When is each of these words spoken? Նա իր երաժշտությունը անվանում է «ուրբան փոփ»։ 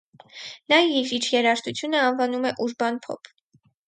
Նա 0.71 0.77
իր 1.01 1.11
երաժշտությունը 1.33 1.99
անվանում 2.05 2.47
է 2.51 2.53
«ուրբան 2.65 2.99
փոփ»։ 3.05 3.31